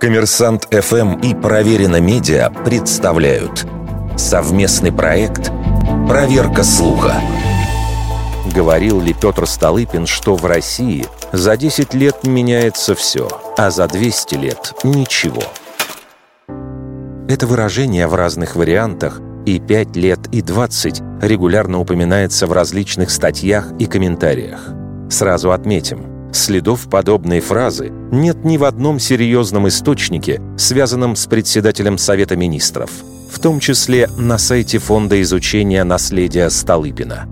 Коммерсант 0.00 0.68
ФМ 0.70 1.20
и 1.20 1.34
Проверено 1.34 2.00
Медиа 2.00 2.50
представляют 2.50 3.66
совместный 4.16 4.92
проект 4.92 5.50
«Проверка 6.06 6.62
слуха». 6.62 7.14
Говорил 8.54 9.00
ли 9.00 9.14
Петр 9.14 9.46
Столыпин, 9.46 10.06
что 10.06 10.36
в 10.36 10.44
России 10.44 11.06
за 11.32 11.56
10 11.56 11.94
лет 11.94 12.24
меняется 12.24 12.94
все, 12.94 13.28
а 13.56 13.70
за 13.70 13.88
200 13.88 14.34
лет– 14.36 14.74
ничего? 14.84 15.42
Это 17.28 17.46
выражение 17.46 18.06
в 18.06 18.14
разных 18.14 18.54
вариантах 18.54 19.20
и 19.46 19.58
5 19.58 19.96
лет, 19.96 20.20
и 20.30 20.42
20 20.42 21.02
регулярно 21.22 21.80
упоминается 21.80 22.46
в 22.46 22.52
различных 22.52 23.10
статьях 23.10 23.72
и 23.78 23.86
комментариях. 23.86 24.60
Сразу 25.10 25.52
отметим– 25.52 26.12
Следов 26.32 26.88
подобной 26.90 27.40
фразы 27.40 27.92
нет 28.10 28.44
ни 28.44 28.56
в 28.56 28.64
одном 28.64 28.98
серьезном 28.98 29.68
источнике, 29.68 30.40
связанном 30.56 31.16
с 31.16 31.26
председателем 31.26 31.98
Совета 31.98 32.36
Министров, 32.36 32.90
в 33.30 33.38
том 33.38 33.60
числе 33.60 34.08
на 34.18 34.38
сайте 34.38 34.78
Фонда 34.78 35.20
изучения 35.22 35.84
наследия 35.84 36.50
Столыпина. 36.50 37.26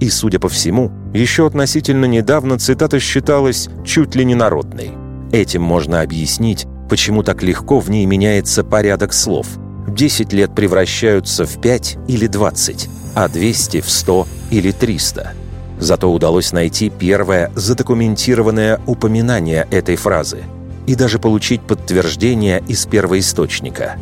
И, 0.00 0.10
судя 0.10 0.38
по 0.38 0.48
всему, 0.48 0.92
еще 1.14 1.46
относительно 1.46 2.04
недавно 2.04 2.58
цитата 2.58 3.00
считалась 3.00 3.68
чуть 3.84 4.14
ли 4.14 4.24
не 4.24 4.34
народной. 4.34 4.92
Этим 5.32 5.62
можно 5.62 6.02
объяснить, 6.02 6.66
почему 6.88 7.22
так 7.22 7.42
легко 7.42 7.80
в 7.80 7.90
ней 7.90 8.06
меняется 8.06 8.62
порядок 8.62 9.12
слов. 9.12 9.46
10 9.88 10.32
лет 10.32 10.54
превращаются 10.54 11.46
в 11.46 11.60
5 11.60 11.98
или 12.08 12.26
20, 12.26 12.88
а 13.14 13.28
200 13.28 13.80
в 13.80 13.90
100 13.90 14.26
или 14.50 14.70
300. 14.70 15.32
Зато 15.78 16.12
удалось 16.12 16.52
найти 16.52 16.90
первое 16.90 17.50
задокументированное 17.54 18.80
упоминание 18.86 19.66
этой 19.70 19.96
фразы 19.96 20.44
и 20.86 20.94
даже 20.94 21.18
получить 21.18 21.60
подтверждение 21.60 22.62
из 22.66 22.86
первоисточника. 22.86 23.96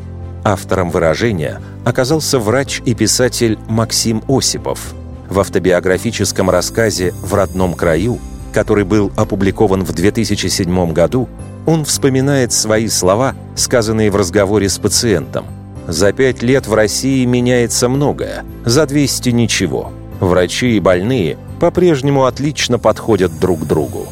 Автором 0.45 0.90
выражения 0.90 1.60
оказался 1.84 2.38
врач 2.38 2.82
и 2.84 2.95
писатель 2.95 3.59
Максим 3.68 4.23
Осипов. 4.29 4.95
В 5.29 5.40
автобиографическом 5.40 6.51
рассказе 6.51 7.15
«В 7.23 7.32
родном 7.34 7.74
краю», 7.74 8.18
который 8.52 8.84
был 8.84 9.10
опубликован 9.16 9.84
в 9.84 9.93
2007 9.93 10.93
году, 10.93 11.29
он 11.66 11.87
вспоминает 11.87 12.52
свои 12.52 12.88
слова, 12.88 13.34
сказанные 13.56 14.10
в 14.10 14.16
разговоре 14.16 14.68
с 14.68 14.79
пациентом. 14.79 15.46
«За 15.88 16.12
пять 16.12 16.43
лет 16.43 16.66
в 16.66 16.74
России 16.74 17.24
меняется 17.24 17.88
многое, 17.88 18.45
за 18.65 18.87
200– 18.87 19.29
ничего. 19.30 19.90
Врачи 20.21 20.77
и 20.77 20.80
больные 20.80 21.37
по-прежнему 21.60 22.24
отлично 22.24 22.79
подходят 22.79 23.38
друг 23.38 23.66
другу. 23.66 24.09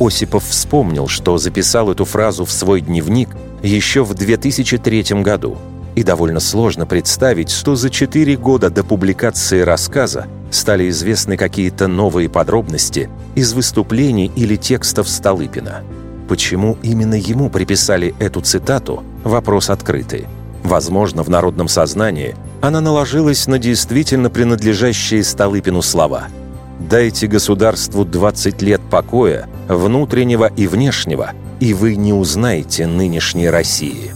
Осипов 0.00 0.44
вспомнил, 0.44 1.06
что 1.08 1.38
записал 1.38 1.90
эту 1.90 2.04
фразу 2.04 2.44
в 2.44 2.50
свой 2.50 2.80
дневник 2.80 3.28
еще 3.62 4.04
в 4.04 4.14
2003 4.14 5.22
году. 5.22 5.56
И 5.94 6.02
довольно 6.02 6.40
сложно 6.40 6.86
представить, 6.86 7.50
что 7.50 7.76
за 7.76 7.90
четыре 7.90 8.36
года 8.36 8.70
до 8.70 8.82
публикации 8.82 9.60
рассказа 9.60 10.26
стали 10.50 10.88
известны 10.88 11.36
какие-то 11.36 11.86
новые 11.86 12.28
подробности 12.28 13.10
из 13.34 13.52
выступлений 13.52 14.32
или 14.34 14.56
текстов 14.56 15.08
Столыпина. 15.08 15.82
Почему 16.28 16.78
именно 16.82 17.14
ему 17.14 17.50
приписали 17.50 18.14
эту 18.18 18.40
цитату– 18.40 19.04
вопрос 19.24 19.68
открытый. 19.68 20.26
Возможно, 20.64 21.22
в 21.22 21.28
народном 21.28 21.68
сознании 21.68 22.36
она 22.62 22.80
наложилась 22.80 23.46
на 23.46 23.58
действительно 23.58 24.30
принадлежащие 24.30 25.22
Столыпину 25.22 25.82
слова– 25.82 26.28
Дайте 26.88 27.28
государству 27.28 28.04
20 28.04 28.60
лет 28.62 28.80
покоя, 28.90 29.48
внутреннего 29.68 30.46
и 30.46 30.66
внешнего, 30.66 31.32
и 31.60 31.74
вы 31.74 31.94
не 31.94 32.12
узнаете 32.12 32.86
нынешней 32.86 33.48
России. 33.48 34.12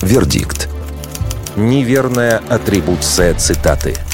Вердикт. 0.00 0.68
Неверная 1.56 2.40
атрибуция 2.48 3.34
цитаты– 3.34 3.94